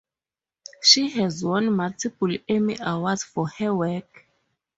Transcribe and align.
She 0.81 1.09
has 1.11 1.45
won 1.45 1.71
multiple 1.73 2.35
Emmy 2.49 2.75
Awards 2.79 3.21
for 3.23 3.47
her 3.47 3.75
work. 3.75 4.25